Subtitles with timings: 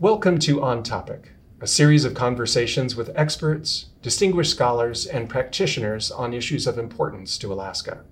[0.00, 6.32] Welcome to On Topic, a series of conversations with experts, distinguished scholars, and practitioners on
[6.32, 8.04] issues of importance to Alaska.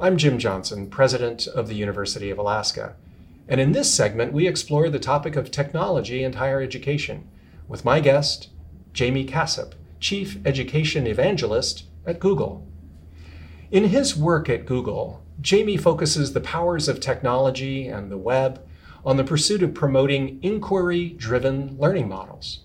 [0.00, 2.96] I'm Jim Johnson, president of the University of Alaska,
[3.46, 7.28] and in this segment, we explore the topic of technology and higher education
[7.68, 8.48] with my guest,
[8.98, 12.66] Jaime Casap, Chief Education Evangelist at Google.
[13.70, 18.66] In his work at Google, Jaime focuses the powers of technology and the web
[19.04, 22.60] on the pursuit of promoting inquiry driven learning models.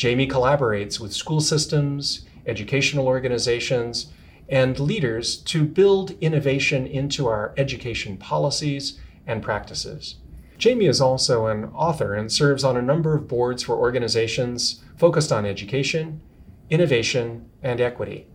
[0.00, 4.12] Jaime collaborates with school systems, educational organizations,
[4.48, 10.16] and leaders to build innovation into our education policies and practices.
[10.62, 15.32] Jaime is also an author and serves on a number of boards for organizations focused
[15.32, 16.20] on education,
[16.68, 18.26] innovation, and equity.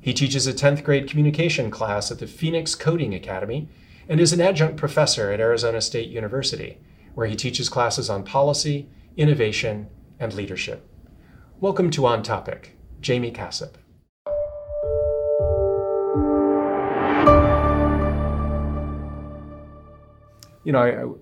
[0.00, 3.68] He teaches a 10th grade communication class at the Phoenix Coding Academy
[4.08, 6.78] and is an adjunct professor at Arizona State University,
[7.14, 10.88] where he teaches classes on policy, innovation, and leadership.
[11.60, 13.74] Welcome to On Topic, Jaime Casap.
[20.64, 21.18] You know,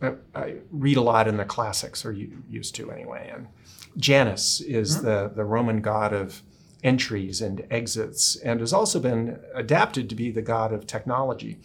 [0.00, 3.30] I, I, I, read a lot in the classics, or you used to anyway.
[3.32, 3.46] And
[3.96, 5.06] Janus is mm-hmm.
[5.06, 6.42] the, the Roman god of
[6.82, 11.58] entries and exits, and has also been adapted to be the god of technology.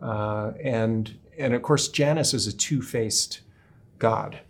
[0.00, 3.40] Uh, and and of course, Janus is a two-faced
[3.98, 4.40] god.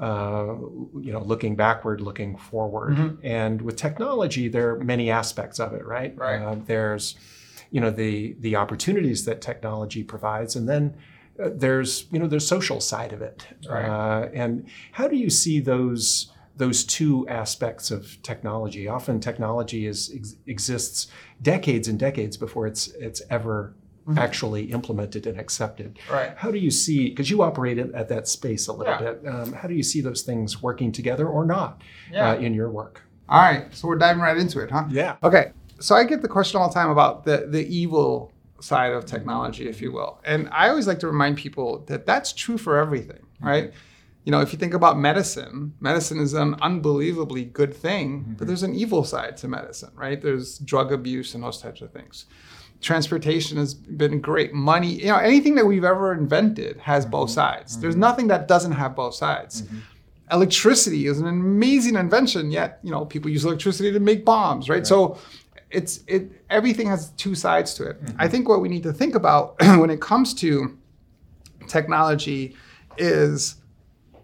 [0.00, 0.54] Uh,
[1.00, 3.26] you know, looking backward, looking forward, mm-hmm.
[3.26, 6.16] and with technology, there are many aspects of it, right?
[6.16, 6.40] Right.
[6.40, 7.16] Uh, there's,
[7.70, 10.96] you know, the the opportunities that technology provides, and then
[11.42, 13.46] uh, there's you know the social side of it.
[13.68, 13.84] Right.
[13.84, 16.32] Uh, and how do you see those?
[16.56, 18.86] those two aspects of technology.
[18.86, 21.06] Often technology is, ex- exists
[21.40, 23.74] decades and decades before it's it's ever
[24.06, 24.18] mm-hmm.
[24.18, 25.98] actually implemented and accepted.
[26.10, 26.32] Right.
[26.36, 29.12] How do you see, because you operate at that space a little yeah.
[29.12, 32.30] bit, um, how do you see those things working together or not yeah.
[32.30, 33.02] uh, in your work?
[33.28, 34.86] All right, so we're diving right into it, huh?
[34.90, 35.16] Yeah.
[35.22, 39.06] Okay, so I get the question all the time about the, the evil side of
[39.06, 40.20] technology, if you will.
[40.24, 43.68] And I always like to remind people that that's true for everything, right?
[43.68, 43.76] Mm-hmm.
[44.24, 48.32] You know, if you think about medicine, medicine is an unbelievably good thing, mm-hmm.
[48.34, 50.20] but there's an evil side to medicine, right?
[50.20, 52.26] There's drug abuse and those types of things
[52.80, 54.52] transportation has been great.
[54.54, 57.12] Money, you know, anything that we've ever invented has mm-hmm.
[57.12, 57.72] both sides.
[57.72, 57.80] Mm-hmm.
[57.82, 59.62] There's nothing that doesn't have both sides.
[59.62, 59.78] Mm-hmm.
[60.32, 64.76] Electricity is an amazing invention, yet you know people use electricity to make bombs, right?
[64.76, 64.86] right.
[64.86, 65.18] So
[65.70, 67.96] it's it everything has two sides to it.
[68.00, 68.28] I mm-hmm.
[68.28, 70.78] think what we need to think about when it comes to
[71.66, 72.56] technology
[72.96, 73.56] is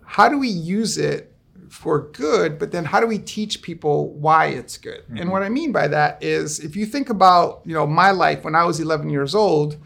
[0.04, 1.35] how do we use it
[1.76, 5.02] for good, but then how do we teach people why it's good?
[5.02, 5.18] Mm-hmm.
[5.18, 8.44] And what I mean by that is if you think about, you know, my life
[8.44, 9.76] when I was 11 years old,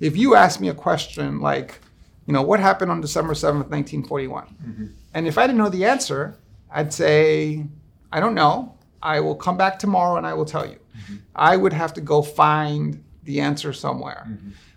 [0.00, 1.80] if you asked me a question like,
[2.26, 4.46] you know, what happened on December 7th, 1941?
[4.46, 4.86] Mm-hmm.
[5.12, 6.34] And if I didn't know the answer,
[6.70, 7.66] I'd say,
[8.10, 8.74] I don't know.
[9.02, 10.78] I will come back tomorrow and I will tell you.
[10.96, 11.16] Mm-hmm.
[11.36, 14.26] I would have to go find the answer somewhere.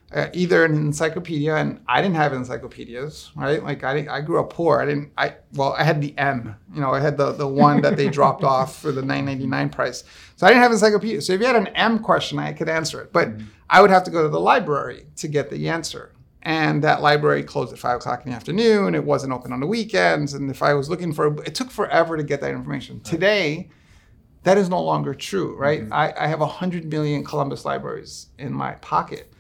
[0.10, 3.62] Uh, either an encyclopedia, and I didn't have encyclopedias, right?
[3.62, 4.80] Like I, I grew up poor.
[4.80, 5.12] I didn't.
[5.18, 6.56] I well, I had the M.
[6.74, 10.06] You know, I had the the one that they dropped off for the 9.99 price.
[10.38, 11.22] So I didn't have encyclopedia.
[11.22, 13.48] So if you had an M question, I could answer it, but mm-hmm.
[13.70, 16.14] I would have to go to the library to get the answer.
[16.42, 18.96] And that library closed at five o'clock in the afternoon.
[18.96, 20.34] It wasn't open on the weekends.
[20.34, 23.02] And if I was looking for, it took forever to get that information.
[23.02, 23.70] Today,
[24.44, 25.82] that is no longer true, right?
[25.82, 25.92] Mm-hmm.
[25.92, 29.34] I, I have 100 million Columbus libraries in my pocket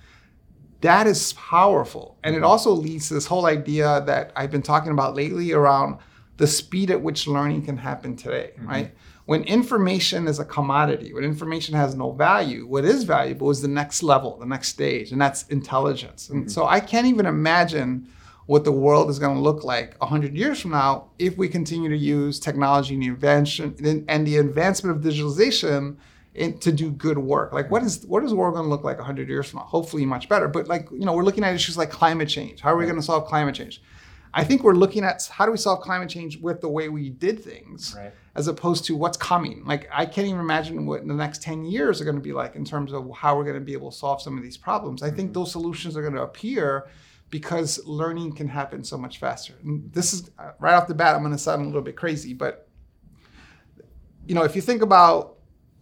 [0.82, 2.18] that is powerful.
[2.24, 5.98] And it also leads to this whole idea that I've been talking about lately around
[6.38, 8.68] the speed at which learning can happen today, mm-hmm.
[8.68, 8.96] right?
[9.26, 13.68] When information is a commodity, when information has no value, what is valuable is the
[13.68, 16.30] next level, the next stage, and that's intelligence.
[16.30, 16.50] And mm-hmm.
[16.50, 18.08] so I can't even imagine
[18.46, 21.90] what the world is going to look like 100 years from now if we continue
[21.90, 25.98] to use technology and the invention and the advancement of digitalization
[26.38, 27.52] in, to do good work.
[27.52, 29.66] Like, what is what is the world going to look like 100 years from now?
[29.66, 30.48] Hopefully, much better.
[30.48, 32.62] But like, you know, we're looking at issues like climate change.
[32.62, 33.81] How are we going to solve climate change?
[34.34, 37.09] I think we're looking at how do we solve climate change with the way we
[37.09, 38.14] did things, right.
[38.35, 39.64] as opposed to what's coming.
[39.66, 42.56] Like, I can't even imagine what the next 10 years are going to be like
[42.56, 45.02] in terms of how we're going to be able to solve some of these problems.
[45.02, 45.40] I think mm-hmm.
[45.40, 46.88] those solutions are going to appear
[47.32, 49.53] because learning can happen so much faster.
[49.64, 51.96] And this is uh, right off the bat, I'm going to sound a little bit
[51.96, 52.67] crazy, but
[54.28, 55.36] you know, if you think about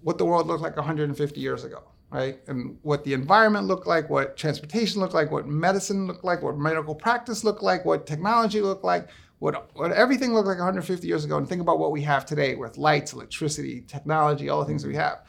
[0.06, 1.82] what the world looked like 150 years ago,
[2.12, 2.40] right?
[2.46, 6.60] And what the environment looked like, what transportation looked like, what medicine looked like, what
[6.60, 9.10] medical practice looked like, what technology looked like,
[9.40, 12.54] what, what everything looked like 150 years ago, and think about what we have today
[12.54, 15.24] with lights, electricity, technology, all the things that we have.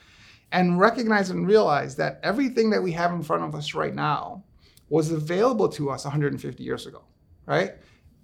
[0.53, 4.45] And recognize and realize that everything that we have in front of us right now
[4.91, 7.03] was available to us 150 years ago,
[7.47, 7.77] right?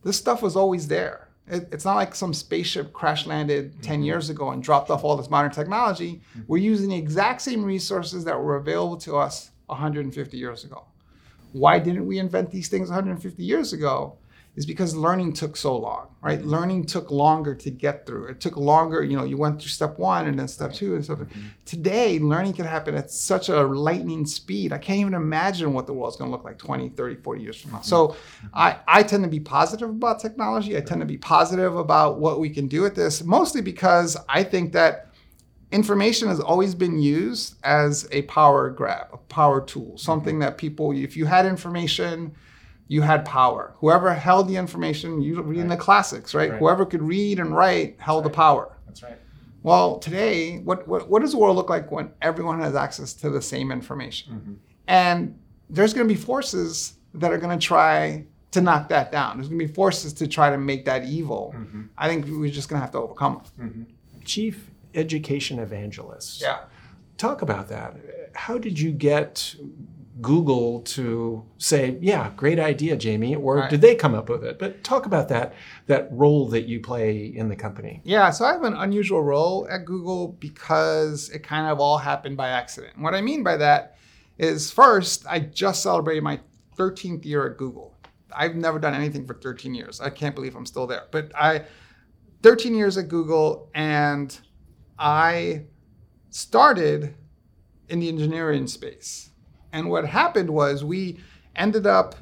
[0.04, 1.28] This stuff was always there.
[1.48, 4.04] It, it's not like some spaceship crash landed 10 mm-hmm.
[4.04, 6.20] years ago and dropped off all this modern technology.
[6.30, 6.42] Mm-hmm.
[6.46, 10.84] We're using the exact same resources that were available to us 150 years ago.
[11.52, 14.16] Why didn't we invent these things 150 years ago?
[14.54, 16.44] Is because learning took so long, right?
[16.44, 18.26] Learning took longer to get through.
[18.26, 21.02] It took longer, you know, you went through step one and then step two and
[21.02, 21.26] step three.
[21.26, 21.48] Mm-hmm.
[21.64, 24.74] Today, learning can happen at such a lightning speed.
[24.74, 27.70] I can't even imagine what the world's gonna look like 20, 30, 40 years from
[27.70, 27.78] now.
[27.78, 27.86] Mm-hmm.
[27.86, 28.46] So mm-hmm.
[28.52, 30.76] I, I tend to be positive about technology.
[30.76, 34.44] I tend to be positive about what we can do with this, mostly because I
[34.44, 35.12] think that
[35.72, 40.92] information has always been used as a power grab, a power tool, something that people,
[40.92, 42.34] if you had information,
[42.92, 43.74] you had power.
[43.78, 46.50] Whoever held the information, you read in the classics, right?
[46.50, 46.58] Right.
[46.58, 48.76] Whoever could read and write held the power.
[48.86, 49.16] That's right.
[49.62, 53.30] Well, today, what, what, what does the world look like when everyone has access to
[53.30, 54.34] the same information?
[54.34, 54.52] Mm-hmm.
[54.88, 55.38] And
[55.70, 59.38] there's going to be forces that are going to try to knock that down.
[59.38, 61.54] There's going to be forces to try to make that evil.
[61.56, 61.82] Mm-hmm.
[61.96, 63.68] I think we're just going to have to overcome them.
[63.68, 64.20] Mm-hmm.
[64.26, 66.42] Chief Education Evangelist.
[66.42, 66.64] Yeah.
[67.16, 67.96] Talk about that.
[68.34, 69.54] How did you get
[70.20, 73.70] Google to say, "Yeah, great idea, Jaime," or Right.
[73.70, 74.58] did they come up with it?
[74.58, 75.54] But talk about that
[75.86, 78.02] that role that you play in the company.
[78.04, 82.36] Yeah, so I have an unusual role at Google because it kind of all happened
[82.36, 82.98] by accident.
[82.98, 83.96] What I mean by that
[84.38, 86.40] is first, I just celebrated my
[86.76, 87.94] 13th year at Google.
[88.34, 90.00] I've never done anything for 13 years.
[90.00, 91.04] I can't believe I'm still there.
[91.10, 91.64] But I
[92.42, 94.38] 13 years at Google and
[94.98, 95.64] I
[96.30, 97.14] started
[97.88, 99.30] in the engineering space.
[99.72, 101.18] And what happened was we
[101.56, 102.14] ended up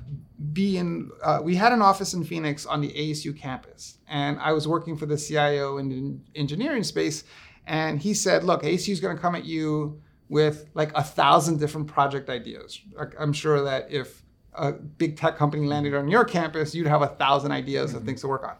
[0.52, 3.98] being, uh, we had an office in Phoenix on the ASU campus.
[4.08, 7.24] And I was working for the CIO in the engineering space.
[7.66, 11.58] And he said, look, ASU is going to come at you with like a thousand
[11.58, 12.80] different project ideas.
[13.18, 14.22] I'm sure that if
[14.54, 18.20] a big tech company landed on your campus, you'd have a thousand ideas of things
[18.22, 18.54] to work on.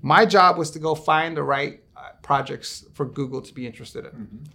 [0.00, 4.06] My job was to go find the right uh, projects for Google to be interested
[4.06, 4.46] in.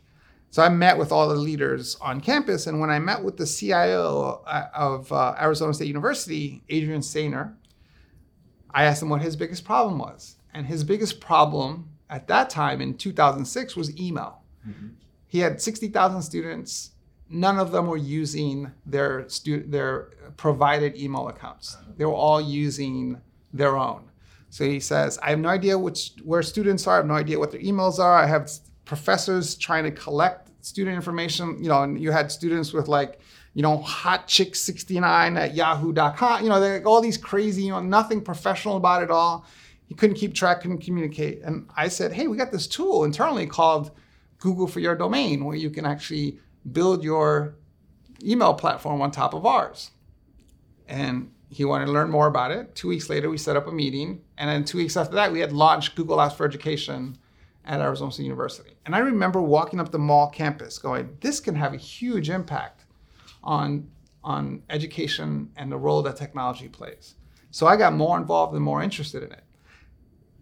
[0.54, 3.46] So I met with all the leaders on campus, and when I met with the
[3.48, 7.56] CIO uh, of uh, Arizona State University, Adrian Sannier,
[8.70, 12.82] I asked him what his biggest problem was, and his biggest problem at that time
[12.82, 14.44] in 2006 was email.
[15.26, 16.92] He had 60,000 students.
[17.30, 21.78] None of them were using their stu- their provided email accounts.
[21.98, 23.20] They were all using
[23.52, 24.04] their own.
[24.52, 26.94] So he says, I have no idea which where students are.
[26.94, 28.16] I have no idea what their emails are.
[28.16, 28.52] I have
[28.86, 31.62] professors trying to collect student information.
[31.62, 33.20] You know, and you had students with like,
[33.54, 36.44] you know, hot chick 69 at yahoo.com.
[36.44, 39.46] You know, they're like all these crazy, you know, nothing professional about it all.
[39.86, 41.42] He couldn't keep track, couldn't communicate.
[41.44, 43.92] And I said, hey, we got this tool internally called
[44.40, 46.40] Google for your domain, where you can actually
[46.72, 47.56] build your
[48.24, 49.92] email platform on top of ours.
[50.88, 52.76] And he wanted to learn more about it.
[52.76, 54.22] Two weeks later, we set up a meeting.
[54.38, 57.18] And then two weeks after that, we had launched Google Apps for Education
[57.66, 58.72] at Arizona State University.
[58.86, 62.86] And I remember walking up the mall campus going, this can have a huge impact
[63.44, 63.90] on,
[64.24, 67.16] on education and the role that technology plays.
[67.52, 69.44] So I got more involved and more interested in it.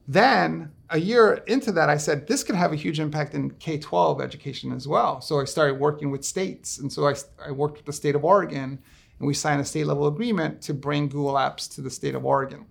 [0.07, 3.77] Then a year into that, I said, this could have a huge impact in K
[3.77, 5.21] 12 education as well.
[5.21, 6.79] So I started working with states.
[6.79, 7.15] And so I,
[7.45, 8.79] I worked with the state of Oregon,
[9.19, 12.25] and we signed a state level agreement to bring Google Apps to the state of
[12.25, 12.65] Oregon.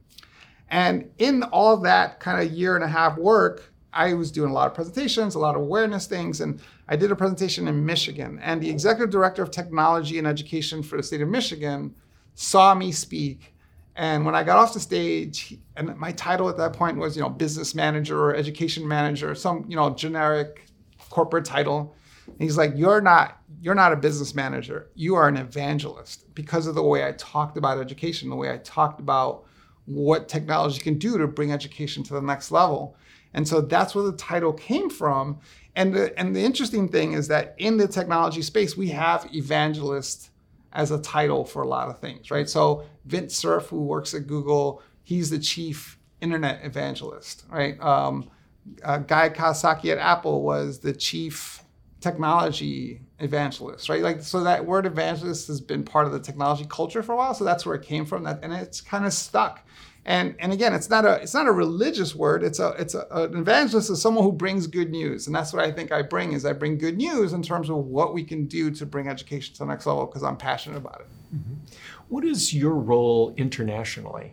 [0.69, 4.55] And in all that kind of year and a half work, I was doing a
[4.55, 8.39] lot of presentations, a lot of awareness things, and I did a presentation in Michigan.
[8.43, 11.95] And the executive director of technology and education for the state of Michigan
[12.35, 13.55] saw me speak.
[13.97, 17.23] And when I got off the stage, and my title at that point was, you
[17.23, 20.67] know, business manager or education manager, some, you know, generic
[21.11, 21.95] corporate title.
[22.27, 24.89] And he's like, "You're not, you're not a business manager.
[24.95, 28.59] You are an evangelist because of the way I talked about education, the way I
[28.59, 29.45] talked about
[29.87, 32.97] what technology can do to bring education to the next level."
[33.35, 35.39] And so that's where the title came from.
[35.77, 40.31] And the, and the interesting thing is that in the technology space, we have evangelist
[40.73, 42.49] as a title for a lot of things, right?
[42.49, 47.81] So Vint Cerf, who works at Google, he's the chief internet evangelist, right?
[47.81, 48.31] Um,
[48.85, 51.63] uh, Guy Kawasaki at Apple was the chief
[52.01, 54.03] technology evangelist, right?
[54.03, 57.35] Like, so that word evangelist has been part of the technology culture for a while.
[57.35, 58.25] So that's where it came from.
[58.25, 59.67] That and it's kind of stuck.
[60.07, 62.43] And and again, it's not a it's not a religious word.
[62.43, 65.63] It's a it's a, an evangelist is someone who brings good news, and that's what
[65.63, 68.47] I think I bring is I bring good news in terms of what we can
[68.47, 71.07] do to bring education to the next level because I'm passionate about it.
[72.09, 74.33] What is your role internationally?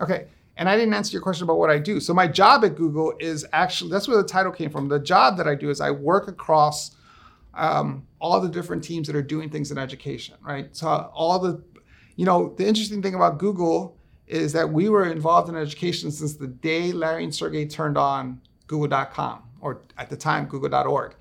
[0.00, 0.26] Okay.
[0.56, 2.00] And I didn't answer your question about what I do.
[2.00, 4.88] So my job at Google is actually that's where the title came from.
[4.88, 6.96] The job that I do is I work across
[7.54, 10.74] um, all the different teams that are doing things in education, right?
[10.76, 11.62] So all the,
[12.16, 13.96] you know, the interesting thing about Google
[14.30, 18.40] is that we were involved in education since the day Larry and Sergey turned on
[18.66, 21.16] google.com or at the time google.org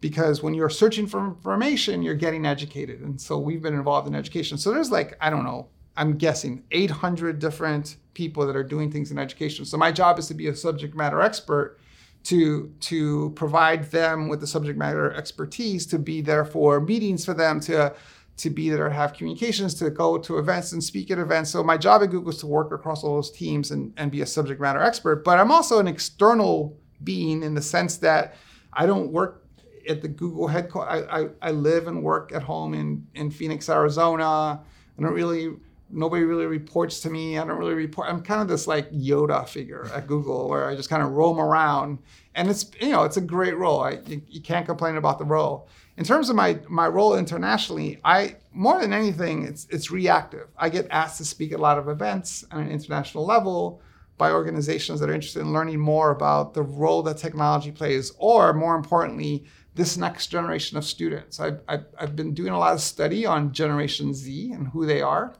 [0.00, 3.00] because when you're searching for information you're getting educated.
[3.00, 4.56] And so we've been involved in education.
[4.58, 9.10] So there's like i don't know i'm guessing 800 different people that are doing things
[9.10, 9.64] in education.
[9.64, 11.78] So my job is to be a subject matter expert
[12.24, 17.34] to to provide them with the subject matter expertise to be there for meetings for
[17.34, 17.92] them to
[18.38, 21.50] to be there have communications to go to events and speak at events.
[21.50, 24.22] So my job at google is to work across all those teams and, and be
[24.22, 25.24] a subject matter expert.
[25.24, 28.36] But i'm also an external being in the sense that
[28.72, 29.44] i don't work
[29.88, 33.68] at the google headquarters I, I, I live and work at home in, in phoenix
[33.68, 34.60] arizona.
[34.98, 35.54] I don't really
[35.92, 37.38] nobody really reports to me.
[37.38, 38.08] I don't really report.
[38.08, 41.38] I'm kind of this like Yoda figure at Google where I just kind of roam
[41.38, 41.98] around.
[42.34, 43.82] And it's, you know, it's a great role.
[43.82, 45.68] I, you, you, can't complain about the role.
[45.98, 50.48] In terms of my, my role internationally, I, more than anything, it's, it's reactive.
[50.56, 53.82] I get asked to speak at a lot of events on an international level
[54.16, 58.52] by organizations that are interested in learning more about the role that technology plays, or
[58.54, 59.44] more importantly,
[59.74, 61.40] this next generation of students.
[61.40, 65.02] I've, I've, I've been doing a lot of study on Generation Z and who they
[65.02, 65.34] are.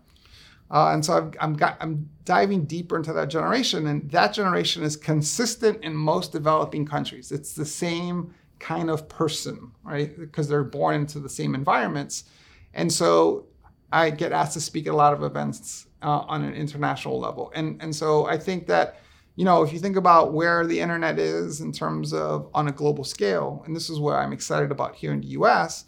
[0.72, 4.82] Uh, and so I've, I'm, got, I'm diving deeper into that generation, and that generation
[4.82, 7.30] is consistent in most developing countries.
[7.30, 10.18] It's the same kind of person, right?
[10.18, 12.24] Because they're born into the same environments.
[12.72, 13.46] And so
[13.92, 17.52] I get asked to speak at a lot of events uh, on an international level.
[17.54, 18.98] And, and so I think that,
[19.36, 22.72] you know, if you think about where the internet is in terms of on a
[22.72, 25.84] global scale, and this is what I'm excited about here in the US,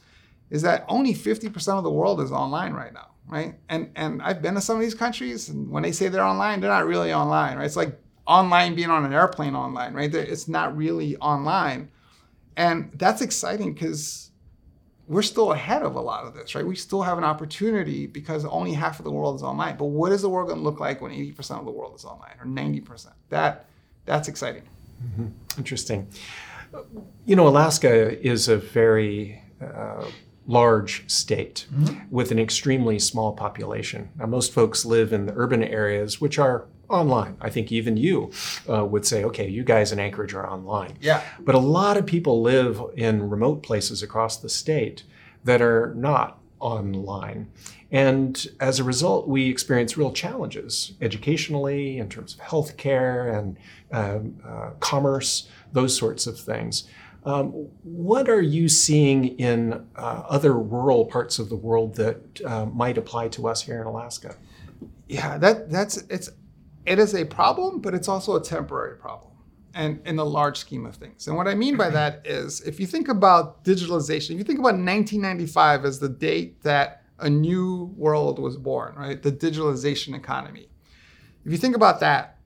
[0.51, 3.55] is that only 50% of the world is online right now right?
[3.69, 6.61] And and I've been to some of these countries, and when they say they're online,
[6.61, 7.67] they're not really online, right?
[7.67, 10.15] It's like online being on an airplane online, right?
[10.15, 11.91] It's not really online,
[12.57, 14.31] and that's exciting because
[15.07, 16.67] we're still ahead of a lot of this, right?
[16.67, 19.77] We still have an opportunity because only half of the world is online.
[19.77, 22.05] But what is the world going to look like when 80% of the world is
[22.05, 23.13] online or 90%?
[23.29, 23.67] That
[24.07, 24.63] that's exciting.
[25.05, 25.27] Mm-hmm.
[25.59, 26.09] Interesting.
[27.27, 30.07] You know, Alaska is a very uh,
[30.47, 32.01] large state mm-hmm.
[32.11, 34.11] with an extremely small population.
[34.17, 37.37] Now, most folks live in the urban areas, which are online.
[37.41, 38.31] I think even you
[38.69, 40.99] uh, would say, okay, you guys in Anchorage are online.
[41.01, 41.23] Yeah.
[41.41, 45.05] But a lot of people live in remote places across the state
[45.45, 47.51] that are not online.
[47.91, 53.57] And as a result, we experience real challenges educationally, in terms of healthcare and
[53.93, 56.85] um, uh, commerce, those sorts of things.
[57.25, 62.67] Um, what are you seeing in uh, other rural parts of the world that uh,
[62.67, 64.37] might apply to us here in Alaska?
[65.09, 66.31] Yeah, that that's it's
[66.85, 69.33] it is a problem, but it's also a temporary problem,
[69.73, 71.27] and in the large scheme of things.
[71.27, 74.59] And what I mean by that is, if you think about digitalization, if you think
[74.59, 79.23] about 1995 as the date that a new world was born, right?
[79.23, 80.69] The digitalization economy.
[81.47, 82.39] If you think about that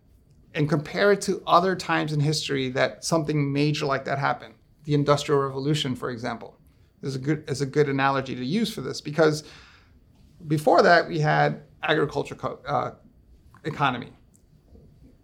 [0.54, 4.54] and compare it to other times in history that something major like that happened,
[4.88, 6.56] the Industrial Revolution, for example,
[7.02, 9.44] is a good is a good analogy to use for this because
[10.46, 12.92] before that we had agriculture co- uh,
[13.64, 14.14] economy.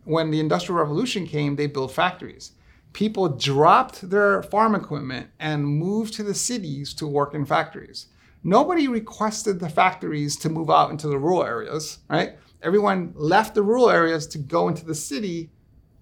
[0.04, 2.52] When the Industrial Revolution came, they built factories.
[2.92, 8.08] People dropped their farm equipment and moved to the cities to work in factories.
[8.42, 12.36] Nobody requested the factories to move out into the rural areas, right?
[12.62, 15.50] Everyone left the rural areas to go into the city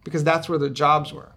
[0.02, 1.32] because that's where their jobs were.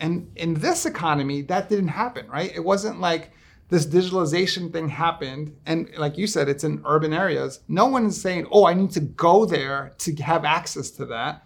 [0.00, 2.52] And in this economy, that didn't happen, right?
[2.54, 3.32] It wasn't like
[3.68, 5.54] this digitalization thing happened.
[5.66, 7.60] And like you said, it's in urban areas.
[7.68, 11.44] No one is saying, oh, I need to go there to have access to that.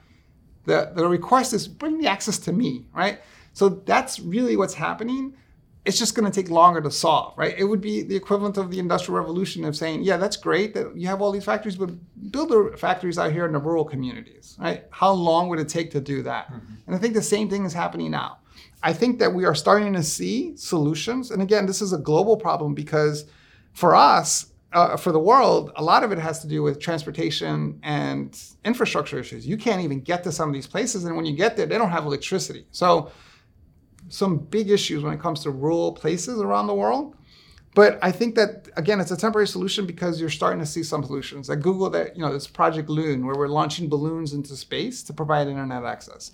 [0.65, 3.21] The, the request is bring the access to me, right?
[3.53, 5.35] So that's really what's happening.
[5.85, 7.59] It's just going to take longer to solve, right?
[7.59, 10.97] It would be the equivalent of the Industrial Revolution of saying, yeah, that's great that
[10.97, 11.91] you have all these factories, but
[12.31, 14.85] build the factories out here in the rural communities, right?
[14.91, 16.47] How long would it take to do that?
[16.47, 16.75] Mm-hmm.
[16.87, 18.39] And I think the same thing is happening now.
[18.83, 21.31] I think that we are starting to see solutions.
[21.31, 23.27] And again, this is a global problem because
[23.73, 27.79] for us, uh, for the world, a lot of it has to do with transportation
[27.83, 29.47] and infrastructure issues.
[29.47, 31.77] You can't even get to some of these places, and when you get there, they
[31.77, 32.67] don't have electricity.
[32.71, 33.13] So,
[34.09, 37.17] some big issues when it comes to rural places around the world.
[37.75, 41.03] But I think that again, it's a temporary solution because you're starting to see some
[41.05, 41.49] solutions.
[41.49, 45.13] At Google, that you know, this Project Loon, where we're launching balloons into space to
[45.13, 46.33] provide internet access.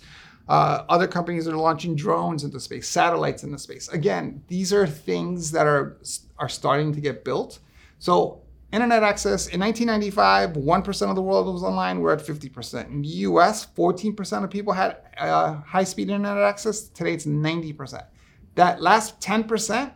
[0.49, 3.87] Uh, other companies are launching drones into space, satellites into space.
[3.89, 5.97] Again, these are things that are
[6.39, 7.59] are starting to get built.
[7.99, 8.41] So
[8.73, 11.99] internet access in 1995, one percent of the world was online.
[11.99, 12.89] We're at 50 percent.
[12.89, 16.87] In the U.S., 14 percent of people had uh, high-speed internet access.
[16.87, 18.05] Today, it's 90 percent.
[18.55, 19.93] That last 10 percent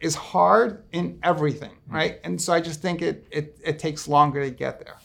[0.00, 2.20] is hard in everything, right?
[2.22, 4.98] And so I just think it, it it takes longer to get there.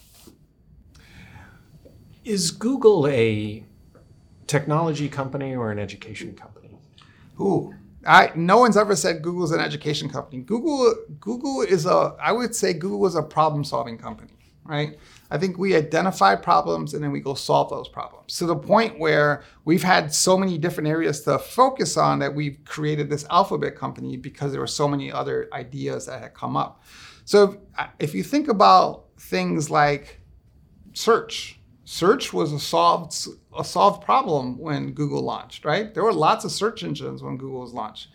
[2.23, 3.65] Is Google a
[4.51, 6.77] technology company or an education company?
[7.39, 7.73] Ooh,
[8.05, 10.41] I, no one's ever said Google's an education company.
[10.41, 14.33] Google Google is a I would say Google is a problem solving company,
[14.65, 14.97] right?
[15.29, 18.99] I think we identify problems and then we go solve those problems to the point
[18.99, 23.77] where we've had so many different areas to focus on that we've created this alphabet
[23.77, 26.83] company because there were so many other ideas that had come up.
[27.23, 30.19] So if, if you think about things like
[30.93, 31.60] search,
[31.91, 35.93] search was a solved a solved problem when Google launched, right?
[35.93, 38.07] There were lots of search engines when Google was launched,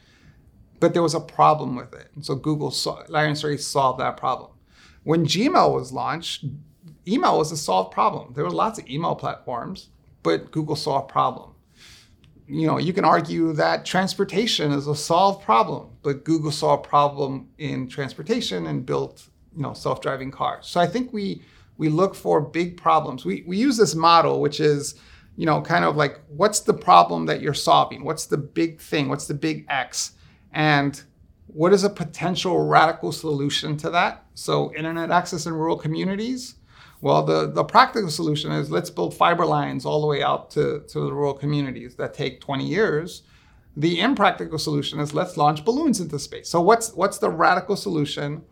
[0.80, 2.74] but there was a problem with it, and so Google,
[3.08, 4.52] Larry and solved that problem.
[5.04, 6.46] When Gmail was launched,
[7.06, 8.32] email was a solved problem.
[8.32, 9.90] There were lots of email platforms,
[10.22, 11.50] but Google solved a problem.
[12.48, 16.78] You know, you can argue that transportation is a solved problem, but Google saw a
[16.78, 20.66] problem in transportation and built, you know, self-driving cars.
[20.66, 21.42] So I think we
[21.78, 23.24] we look for big problems.
[23.24, 24.94] We we use this model, which is,
[25.36, 28.04] you know, kind of like what's the problem that you're solving?
[28.04, 29.08] What's the big thing?
[29.08, 30.12] What's the big X?
[30.52, 31.02] And
[31.46, 34.24] what is a potential radical solution to that?
[34.34, 36.56] So internet access in rural communities
[37.00, 40.82] well, the, the practical solution is let's build fiber lines all the way out to,
[40.88, 43.22] to the rural communities that take 20 years.
[43.76, 46.48] The impractical solution is let's launch balloons into space.
[46.48, 48.42] So what's what's the radical solution?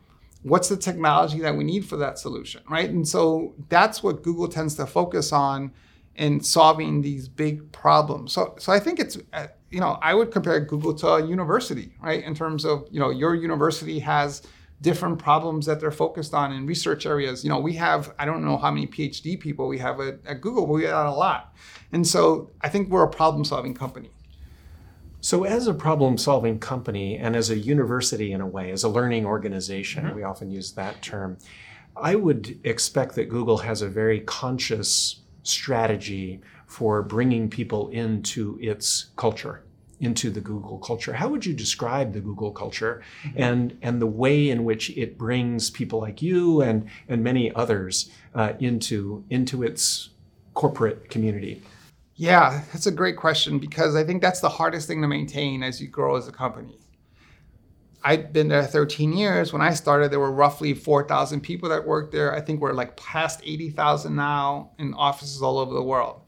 [0.45, 2.89] What's the technology that we need for that solution, right?
[2.89, 5.73] And so that's what Google tends to focus on
[6.15, 8.33] in solving these big problems.
[8.33, 11.97] So so I think it's uh, you know, I would compare Google to a university,
[12.01, 12.23] right?
[12.23, 14.43] In terms of, you know, your university has
[14.83, 17.43] different problems that they're focused on in research areas.
[17.43, 20.41] You know, we have, I don't know how many PhD people we have at, at
[20.41, 21.55] Google, but we have a lot.
[21.91, 24.11] And so I think we're a problem solving company.
[25.25, 28.91] So, as a problem solving company and as a university in a way, as a
[28.91, 30.17] learning organization, mm-hmm.
[30.17, 31.39] we often use that term,
[31.97, 39.07] I would expect that Google has a very conscious strategy for bringing people into its
[39.17, 39.63] culture
[39.99, 41.15] into the Google culture.
[41.15, 43.43] How would you describe the Google culture mm-hmm.
[43.43, 48.11] and, and the way in which it brings people like you and, and many others
[48.35, 50.11] uh, into, into its
[50.53, 51.63] corporate community?
[52.17, 55.81] Yeah, that's a great question because I think that's the hardest thing to maintain as
[55.81, 56.79] you grow as a company.
[58.05, 59.53] I've been there 13 years.
[59.53, 62.35] When I started, there were roughly 4,000 people that worked there.
[62.35, 66.21] I think we're like past 80,000 now in offices all over the world.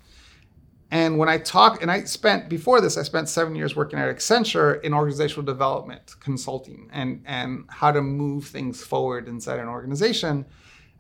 [0.90, 4.14] And when I talk, and I spent before this, I spent seven years working at
[4.14, 10.46] Accenture in organizational development consulting and and how to move things forward inside an organization.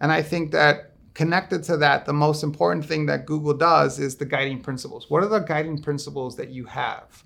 [0.00, 0.85] And I think that
[1.16, 5.08] connected to that, the most important thing that Google does is the guiding principles.
[5.08, 7.24] What are the guiding principles that you have?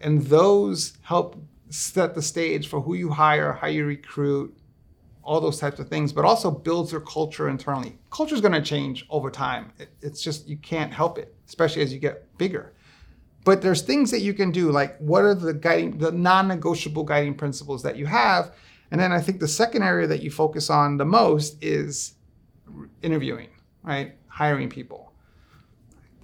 [0.00, 1.36] And those help
[1.68, 4.56] set the stage for who you hire, how you recruit,
[5.24, 7.98] all those types of things, but also builds your culture internally.
[8.12, 9.72] Culture is going to change over time.
[9.80, 12.74] It, it's just, you can't help it, especially as you get bigger.
[13.44, 17.02] But there's things that you can do, like what are the guiding, the non negotiable
[17.02, 18.54] guiding principles that you have?
[18.92, 22.15] And then I think the second area that you focus on the most is
[23.02, 23.48] interviewing,
[23.82, 24.16] right?
[24.28, 25.12] Hiring people.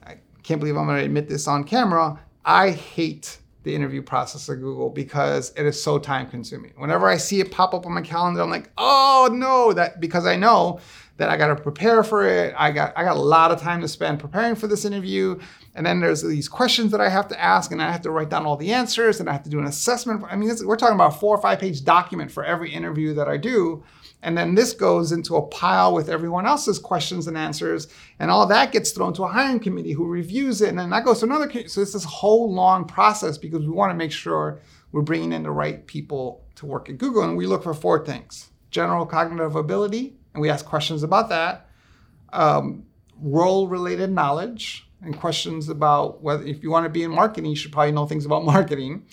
[0.05, 2.21] I can't believe I'm going to admit this on camera.
[2.45, 6.73] I hate the interview process at Google because it is so time consuming.
[6.77, 10.27] Whenever I see it pop up on my calendar, I'm like, oh no, that because
[10.27, 10.81] I know
[11.19, 12.55] that I got to prepare for it.
[12.59, 15.39] I got I got a lot of time to spend preparing for this interview,
[15.75, 18.31] and then there's these questions that I have to ask, and I have to write
[18.31, 20.25] down all the answers, and I have to do an assessment.
[20.29, 23.29] I mean, we're talking about a four or five page document for every interview that
[23.29, 23.85] I do.
[24.23, 27.89] And then this goes into a pile with everyone else's questions and answers.
[28.21, 30.69] And all that gets thrown to a hiring committee who reviews it.
[30.69, 31.69] And then that goes to another committee.
[31.69, 34.61] So it's this whole long process because we want to make sure
[34.93, 37.25] we're bringing in the right people to work at Google.
[37.25, 41.69] And we look for four things general cognitive ability, and we ask questions about that,
[42.33, 42.85] um,
[43.21, 47.57] role related knowledge, and questions about whether if you want to be in marketing, you
[47.57, 49.05] should probably know things about marketing.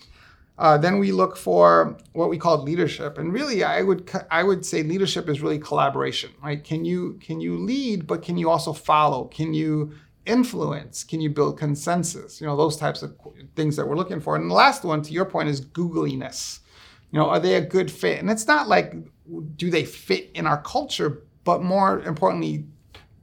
[0.59, 4.65] Uh, then we look for what we call leadership, and really, I would I would
[4.65, 6.61] say leadership is really collaboration, right?
[6.61, 9.23] Can you can you lead, but can you also follow?
[9.25, 9.93] Can you
[10.25, 11.05] influence?
[11.05, 12.41] Can you build consensus?
[12.41, 13.15] You know those types of
[13.55, 14.35] things that we're looking for.
[14.35, 16.59] And the last one, to your point, is googliness.
[17.11, 18.19] You know, are they a good fit?
[18.19, 18.93] And it's not like
[19.55, 22.65] do they fit in our culture, but more importantly,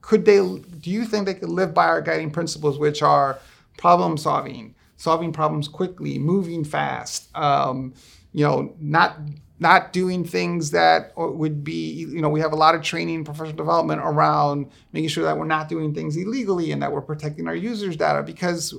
[0.00, 0.38] could they?
[0.38, 3.38] Do you think they could live by our guiding principles, which are
[3.76, 4.75] problem solving?
[4.96, 7.94] Solving problems quickly, moving fast, um,
[8.32, 9.18] you know, not
[9.58, 13.24] not doing things that would be, you know, we have a lot of training and
[13.24, 17.48] professional development around making sure that we're not doing things illegally and that we're protecting
[17.48, 18.74] our users' data because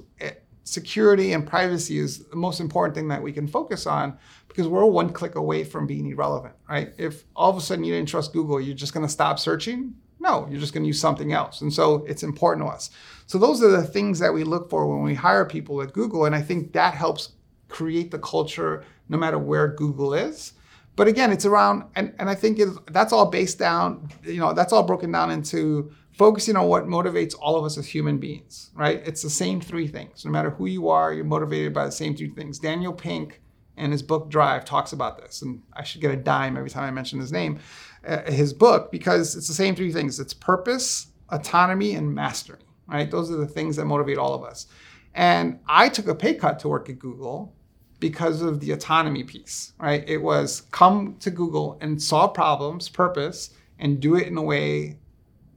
[0.63, 4.85] security and privacy is the most important thing that we can focus on because we're
[4.85, 6.93] one click away from being irrelevant, right?
[6.97, 9.95] If all of a sudden you didn't trust Google, you're just going to stop searching.
[10.19, 11.61] No, you're just going to use something else.
[11.61, 12.89] And so it's important to us.
[13.27, 16.25] So those are the things that we look for when we hire people at Google.
[16.25, 17.33] And I think that helps
[17.69, 20.53] create the culture no matter where Google is.
[20.95, 24.73] But again, it's around, and, and I think that's all based down, you know, that's
[24.73, 29.03] all broken down into focusing on what motivates all of us as human beings, right?
[29.05, 30.25] It's the same three things.
[30.25, 32.57] No matter who you are, you're motivated by the same three things.
[32.57, 33.41] Daniel Pink
[33.77, 36.85] and his book Drive talks about this, and I should get a dime every time
[36.85, 37.59] I mention his name,
[38.05, 40.19] uh, his book, because it's the same three things.
[40.19, 43.09] It's purpose, autonomy, and mastery, right?
[43.09, 44.67] Those are the things that motivate all of us.
[45.13, 47.55] And I took a pay cut to work at Google
[47.99, 50.07] because of the autonomy piece, right?
[50.07, 54.99] It was come to Google and solve problems, purpose, and do it in a way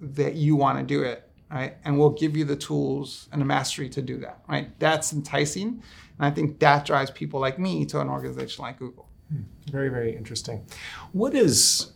[0.01, 1.77] that you want to do it, right?
[1.85, 4.79] And we'll give you the tools and the mastery to do that, right?
[4.79, 5.83] That's enticing.
[6.19, 9.09] And I think that drives people like me to an organization like Google.
[9.31, 9.43] Hmm.
[9.71, 10.65] Very, very interesting.
[11.13, 11.93] What is,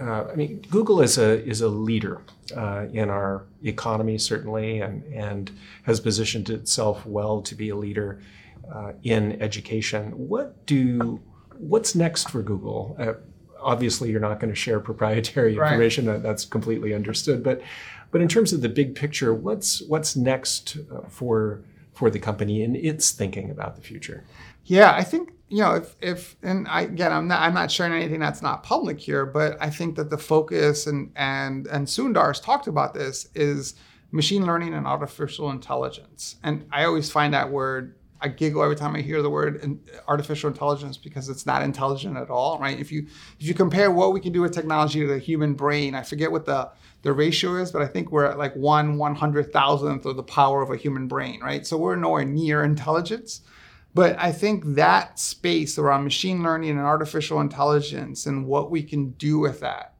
[0.00, 2.22] uh, I mean, Google is a, is a leader
[2.56, 5.50] uh, in our economy, certainly, and, and
[5.84, 8.20] has positioned itself well to be a leader
[8.72, 10.12] uh, in education.
[10.12, 11.20] What do,
[11.58, 12.96] what's next for Google?
[12.98, 13.14] Uh,
[13.60, 16.06] obviously you're not going to share proprietary information.
[16.06, 16.22] Right.
[16.22, 17.42] That's completely understood.
[17.42, 17.60] But
[18.10, 22.62] but in terms of the big picture, what's what's next uh, for for the company
[22.62, 24.24] in its thinking about the future?
[24.64, 27.92] Yeah, I think you know if if and I again I'm not I'm not sharing
[27.92, 32.40] anything that's not public here, but I think that the focus and and and Sundar's
[32.40, 33.74] talked about this is
[34.10, 36.36] machine learning and artificial intelligence.
[36.42, 40.50] And I always find that word I giggle every time I hear the word artificial
[40.50, 42.78] intelligence because it's not intelligent at all, right?
[42.78, 43.06] If you
[43.38, 46.32] if you compare what we can do with technology to the human brain, I forget
[46.32, 46.70] what the
[47.02, 50.22] the ratio is, but I think we're at like one one hundred thousandth of the
[50.22, 51.66] power of a human brain, right?
[51.66, 53.42] So we're nowhere near intelligence.
[53.98, 59.10] But I think that space around machine learning and artificial intelligence and what we can
[59.14, 59.94] do with that,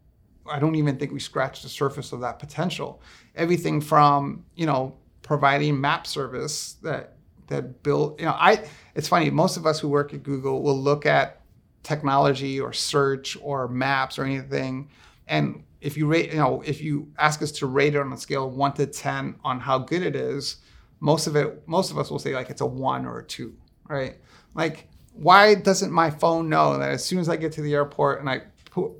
[0.48, 3.02] I don't even think we scratched the surface of that potential.
[3.34, 7.14] Everything from, you know, providing map service that
[7.48, 8.62] that build you know i
[8.94, 11.40] it's funny most of us who work at google will look at
[11.82, 14.88] technology or search or maps or anything
[15.26, 18.18] and if you rate you know if you ask us to rate it on a
[18.18, 20.58] scale of 1 to 10 on how good it is
[21.00, 23.54] most of it most of us will say like it's a 1 or a 2
[23.88, 24.16] right
[24.54, 28.20] like why doesn't my phone know that as soon as i get to the airport
[28.20, 28.40] and i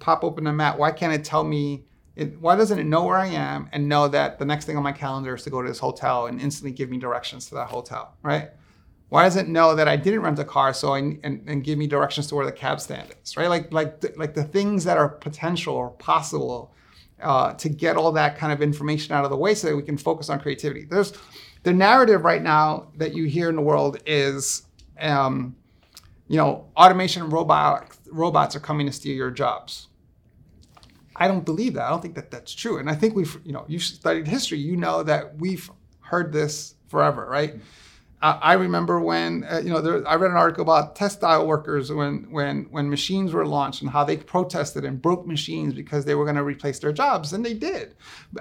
[0.01, 1.85] pop open the map why can't it tell me
[2.19, 4.83] it, why doesn't it know where I am and know that the next thing on
[4.83, 7.69] my calendar is to go to this hotel and instantly give me directions to that
[7.69, 8.51] hotel, right?
[9.09, 11.79] Why does it know that I didn't rent a car so I, and, and give
[11.79, 13.49] me directions to where the cab stand is, right?
[13.49, 16.75] Like like like the things that are potential or possible
[17.23, 19.83] uh, to get all that kind of information out of the way so that we
[19.85, 20.85] can focus on creativity.
[20.85, 21.13] There's
[21.63, 24.67] the narrative right now that you hear in the world is,
[25.01, 25.57] um,
[26.29, 29.89] you know, automation and robot, robots are coming to steal your jobs.
[31.17, 31.85] I don't believe that.
[31.85, 32.79] I don't think that that's true.
[32.79, 34.59] And I think we've, you know, you studied history.
[34.59, 35.69] You know that we've
[36.01, 37.57] heard this forever, right?
[38.21, 41.93] Uh, I remember when, uh, you know, there, I read an article about textile workers
[41.93, 46.17] when, when, when machines were launched and how they protested and broke machines because they
[46.17, 47.95] were going to replace their jobs, and they did.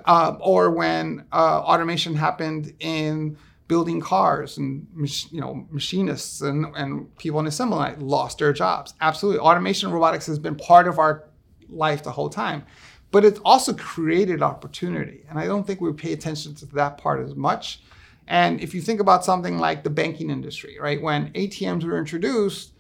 [0.06, 4.88] Uh, or when uh, automation happened in building cars and
[5.30, 10.40] you know machinists and, and people in assembly lost their jobs absolutely automation robotics has
[10.40, 11.28] been part of our
[11.70, 12.64] life the whole time.
[13.12, 15.24] But it's also created opportunity.
[15.30, 17.82] And I don't think we pay attention to that part as much.
[18.28, 21.02] And if you think about something like the banking industry, right?
[21.02, 22.74] When ATMs were introduced,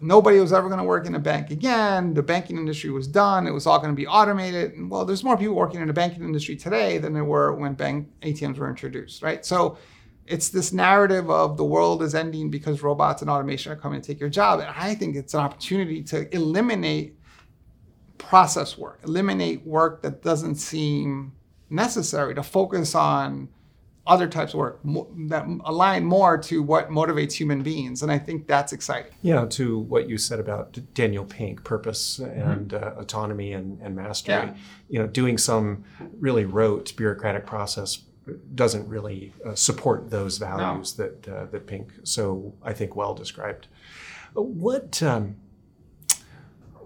[0.00, 2.14] nobody was ever going to work in a bank again.
[2.14, 3.46] The banking industry was done.
[3.46, 4.74] It was all going to be automated.
[4.74, 7.74] And well, there's more people working in the banking industry today than there were when
[7.74, 9.44] bank ATMs were introduced, right?
[9.44, 9.78] So
[10.26, 14.06] it's this narrative of the world is ending because robots and automation are coming to
[14.06, 14.60] take your job.
[14.60, 17.18] And I think it's an opportunity to eliminate
[18.18, 21.32] process work, eliminate work that doesn't seem
[21.70, 23.48] necessary to focus on
[24.08, 28.02] other types of work that align more to what motivates human beings.
[28.02, 29.12] And I think that's exciting.
[29.22, 32.98] Yeah, to what you said about Daniel Pink, purpose and mm-hmm.
[32.98, 34.34] uh, autonomy and, and mastery.
[34.34, 34.54] Yeah.
[34.88, 35.84] You know, doing some
[36.18, 38.02] really rote bureaucratic process
[38.54, 41.04] doesn't really uh, support those values no.
[41.04, 43.68] that uh, that Pink so I think well described.
[44.34, 45.36] What um,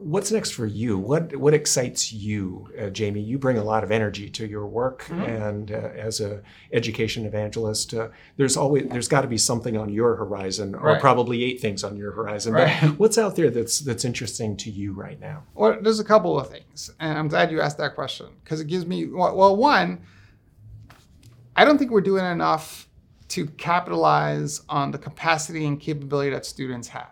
[0.03, 0.99] what's next for you?
[0.99, 3.21] What what excites you, uh, Jaime?
[3.21, 5.23] You bring a lot of energy to your work, mm-hmm.
[5.23, 9.89] and uh, as a education evangelist, uh, there's always there's got to be something on
[9.89, 11.01] your horizon, or right.
[11.01, 12.55] probably eight things on your horizon.
[12.55, 12.77] Right.
[12.81, 15.45] But what's out there that's that's interesting to you right now?
[15.55, 18.67] Well, there's a couple of things, and I'm glad you asked that question because it
[18.67, 20.03] gives me well, one.
[21.55, 22.89] I don't think we're doing enough
[23.29, 27.09] to capitalize on the capacity and capability that students have.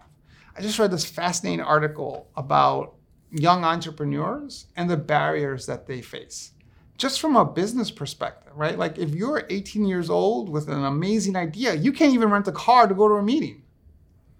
[0.56, 2.94] I just read this fascinating article about
[3.30, 6.52] young entrepreneurs and the barriers that they face
[7.00, 8.78] just from a business perspective, right?
[8.78, 12.52] Like if you're 18 years old with an amazing idea, you can't even rent a
[12.52, 13.62] car to go to a meeting,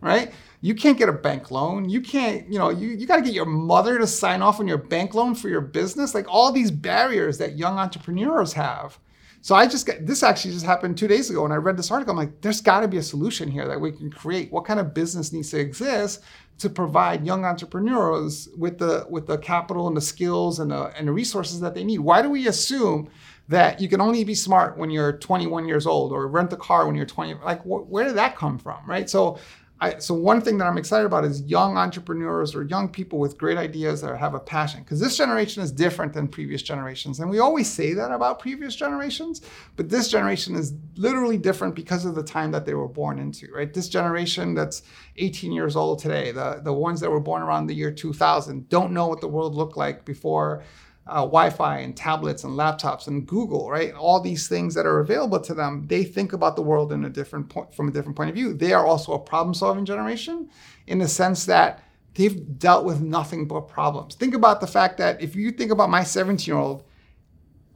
[0.03, 0.31] right?
[0.61, 1.89] You can't get a bank loan.
[1.89, 4.69] You can't, you know, you, you got to get your mother to sign off on
[4.69, 6.15] your bank loan for your business.
[6.15, 8.99] Like all these barriers that young entrepreneurs have.
[9.43, 11.91] So I just got this actually just happened two days ago when I read this
[11.91, 12.13] article.
[12.13, 14.53] I'm like, there's got to be a solution here that we can create.
[14.53, 16.23] What kind of business needs to exist
[16.59, 21.09] to provide young entrepreneurs with the with the capital and the skills and the and
[21.09, 22.01] the resources that they need?
[22.01, 23.09] Why do we assume
[23.49, 26.87] that you can only be smart when you're 21 years old or rent a car
[26.87, 27.35] when you're 20?
[27.43, 29.09] Like, wh- where did that come from, right?
[29.09, 29.39] So
[29.83, 33.39] I, so one thing that I'm excited about is young entrepreneurs or young people with
[33.39, 37.19] great ideas that have a passion because this generation is different than previous generations.
[37.19, 39.41] And we always say that about previous generations
[39.77, 43.51] but this generation is literally different because of the time that they were born into
[43.53, 43.73] right?
[43.73, 44.83] This generation that's
[45.17, 48.93] 18 years old today the, the ones that were born around the year 2000 don't
[48.93, 50.63] know what the world looked like before
[51.07, 53.93] uh, Wi-Fi and tablets and laptops and Google, right?
[53.95, 57.11] All these things that are available to them, they think about the world in a
[57.11, 58.55] different point from a different point of view.
[58.55, 60.51] They are also a problem-solving generation
[60.87, 61.83] in the sense that
[62.15, 64.15] they've dealt with nothing but problems.
[64.15, 66.85] Think about the fact that if you think about my 17-year-old,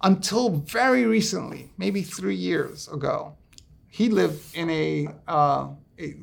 [0.03, 3.35] until very recently, maybe three years ago,
[3.89, 6.17] he lived in a, uh, a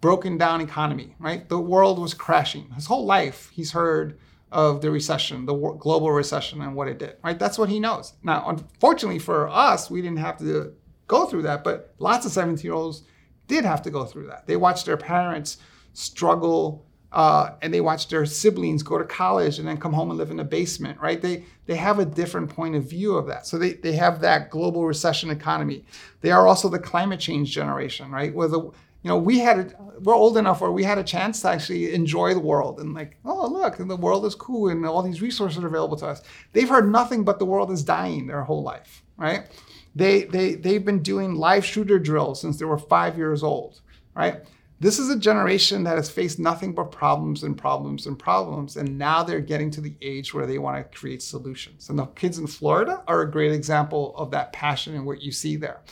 [0.00, 1.48] broken down economy, right?
[1.48, 2.68] The world was crashing.
[2.70, 4.18] His whole life, he's heard
[4.52, 7.16] of the recession, the global recession, and what it did.
[7.24, 7.38] Right?
[7.38, 8.12] That's what he knows.
[8.22, 10.74] Now, unfortunately for us, we didn't have to
[11.08, 13.02] go through that, but lots of 17 year olds
[13.48, 14.46] did have to go through that.
[14.46, 15.58] They watched their parents
[15.94, 16.86] struggle.
[17.10, 20.30] Uh, and they watched their siblings go to college and then come home and live
[20.30, 21.20] in a basement, right?
[21.20, 23.46] They they have a different point of view of that.
[23.46, 25.84] So they, they have that global recession economy.
[26.22, 28.32] They are also the climate change generation, right?
[28.34, 28.70] Where the
[29.02, 31.92] you know, we had a, we're old enough where we had a chance to actually
[31.92, 35.62] enjoy the world and like, oh look, the world is cool and all these resources
[35.62, 36.22] are available to us.
[36.52, 39.46] They've heard nothing but the world is dying their whole life, right?
[39.94, 43.80] They they they've been doing live shooter drills since they were five years old,
[44.14, 44.44] right?
[44.82, 48.98] This is a generation that has faced nothing but problems and problems and problems, and
[48.98, 51.88] now they're getting to the age where they want to create solutions.
[51.88, 55.30] And the kids in Florida are a great example of that passion and what you
[55.30, 55.82] see there.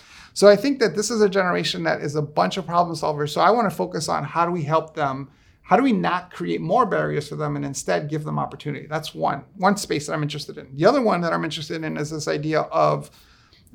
[0.40, 3.28] So I think that this is a generation that is a bunch of problem solvers.
[3.28, 5.28] So I want to focus on how do we help them?
[5.60, 8.86] How do we not create more barriers for them and instead give them opportunity?
[8.86, 10.74] That's one one space that I'm interested in.
[10.74, 13.10] The other one that I'm interested in is this idea of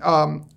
[0.02, 0.50] um,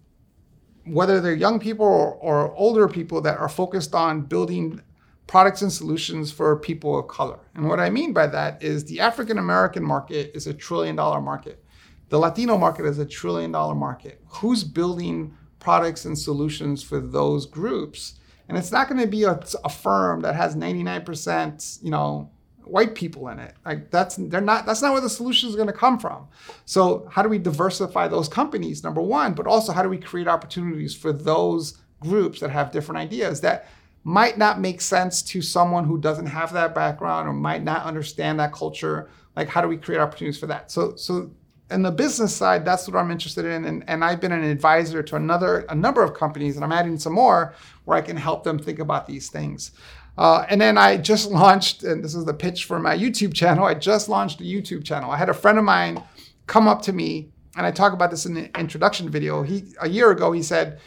[0.87, 4.81] whether they're young people or, or older people that are focused on building
[5.27, 7.40] products and solutions for people of color.
[7.55, 11.21] And what I mean by that is the African American market is a trillion dollar
[11.21, 11.62] market.
[12.09, 14.23] The Latino market is a trillion dollar market.
[14.27, 18.14] Who's building products and solutions for those groups.
[18.49, 22.31] And it's not going to be a, a firm that has 99%, you know,
[22.68, 23.55] white people in it.
[23.64, 26.29] Like that's they're not that's not where the solution is going to come from.
[26.64, 28.85] So how do we diversify those companies?
[28.85, 33.01] Number one, but also how do we create opportunities for those groups that have different
[33.01, 33.68] ideas that
[34.05, 38.38] might not make sense to someone who doesn't have that background or might not understand
[38.38, 39.11] that culture.
[39.35, 40.71] Like how do we create opportunities for that?
[40.71, 41.31] So so
[41.70, 43.64] in the business side, that's what I'm interested in.
[43.64, 46.98] And, and I've been an advisor to another a number of companies, and I'm adding
[46.98, 47.54] some more
[47.85, 49.72] where I can help them think about these things.
[50.16, 53.64] Uh, and then I just launched, and this is the pitch for my YouTube channel.
[53.64, 55.11] I just launched a YouTube channel.
[55.11, 56.02] I had a friend of mine
[56.46, 59.42] come up to me, and I talk about this in the introduction video.
[59.42, 60.81] He a year ago he said,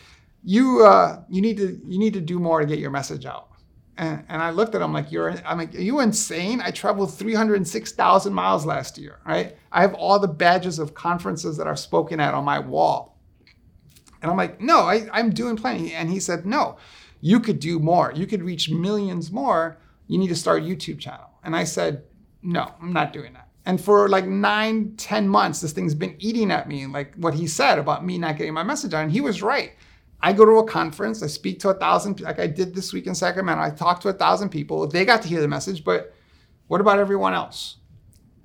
[0.43, 3.50] "You uh, you need to you need to do more to get your message out."
[3.97, 6.61] And, and I looked at him like, you're, I'm like, are you insane?
[6.61, 9.57] I traveled 306,000 miles last year, right?
[9.71, 13.19] I have all the badges of conferences that I've spoken at on my wall.
[14.21, 15.93] And I'm like, no, I, I'm doing plenty.
[15.93, 16.77] And he said, no,
[17.21, 18.11] you could do more.
[18.15, 19.77] You could reach millions more.
[20.07, 21.29] You need to start a YouTube channel.
[21.43, 22.03] And I said,
[22.41, 23.47] no, I'm not doing that.
[23.65, 27.45] And for like nine, ten months, this thing's been eating at me, like what he
[27.45, 29.03] said about me not getting my message out.
[29.03, 29.73] And he was right.
[30.23, 33.07] I go to a conference, I speak to a thousand, like I did this week
[33.07, 33.63] in Sacramento.
[33.63, 34.85] I talked to a thousand people.
[34.87, 36.13] They got to hear the message, but
[36.67, 37.77] what about everyone else?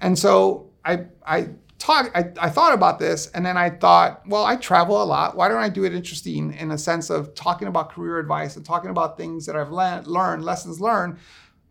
[0.00, 4.44] And so I, I talked, I, I thought about this, and then I thought, well,
[4.44, 5.36] I travel a lot.
[5.36, 8.64] Why don't I do it interesting in a sense of talking about career advice and
[8.64, 11.18] talking about things that I've le- learned, lessons learned,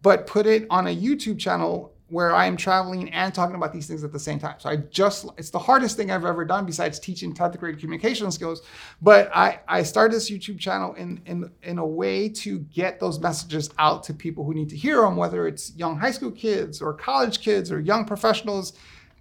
[0.04, 3.88] but put it on a YouTube channel where I am traveling and talking about these
[3.88, 4.56] things at the same time.
[4.60, 8.32] So I just, it's the hardest thing I've ever done besides teaching 10th grade communication
[8.32, 8.62] skills.
[9.02, 13.20] But I, I started this YouTube channel in, in, in a way to get those
[13.20, 16.82] messages out to people who need to hear them, whether it's young high school kids
[16.82, 18.72] or college kids or young professionals,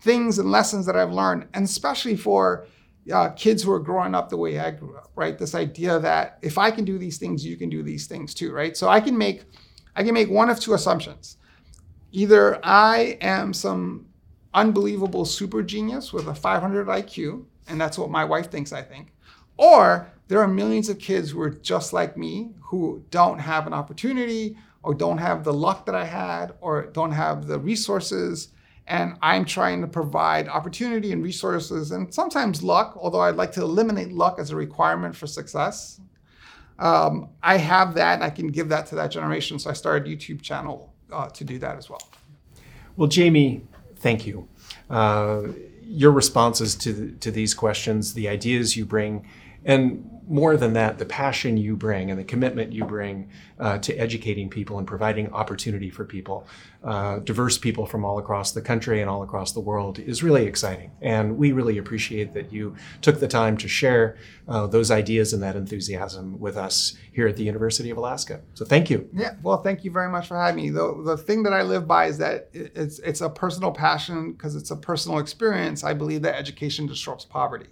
[0.00, 2.64] things and lessons that I've learned, and especially for
[3.12, 5.37] uh, kids who are growing up the way I grew up, right?
[5.37, 8.52] This idea that if I can do these things, you can do these things too,
[8.52, 8.76] right?
[8.76, 9.42] So I can make,
[9.96, 11.38] I can make one of two assumptions
[12.14, 14.07] either I am some
[14.55, 19.12] unbelievable super genius with a 500 IQ, and that's what my wife thinks I think.
[19.57, 23.72] Or there are millions of kids who are just like me who don't have an
[23.72, 28.48] opportunity or don't have the luck that I had or don't have the resources.
[28.87, 33.62] And I'm trying to provide opportunity and resources and sometimes luck, although I'd like to
[33.62, 36.00] eliminate luck as a requirement for success.
[36.79, 39.59] Um, I have that and I can give that to that generation.
[39.59, 42.03] So I started YouTube channel uh, to do that as well.
[42.96, 43.62] Well, Jaime,
[43.96, 44.48] thank you.
[44.90, 45.42] Uh,
[45.83, 49.27] your responses to, to these questions, the ideas you bring,
[49.64, 53.95] and more than that, the passion you bring and the commitment you bring uh, to
[53.95, 56.47] educating people and providing opportunity for people,
[56.83, 60.47] uh, diverse people from all across the country and all across the world, is really
[60.47, 60.91] exciting.
[61.01, 64.17] And we really appreciate that you took the time to share
[64.49, 68.41] uh, those ideas and that enthusiasm with us here at the University of Alaska.
[68.55, 69.09] So thank you.
[69.13, 70.71] Yeah, well, thank you very much for having me.
[70.71, 74.57] The, the thing that I live by is that it's, it's a personal passion because
[74.57, 75.85] it's a personal experience.
[75.85, 77.67] I believe that education disrupts poverty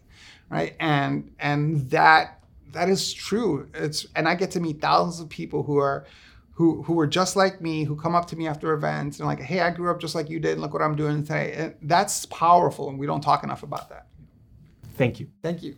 [0.52, 0.76] right?
[0.78, 2.41] And and that
[2.72, 3.68] that is true.
[3.74, 6.06] It's and I get to meet thousands of people who are
[6.52, 9.40] who who are just like me, who come up to me after events and like,
[9.40, 11.54] hey, I grew up just like you did, and look what I'm doing today.
[11.56, 14.06] And that's powerful, and we don't talk enough about that.
[14.96, 15.28] Thank you.
[15.42, 15.76] Thank you.